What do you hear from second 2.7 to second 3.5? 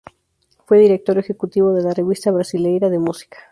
de Música.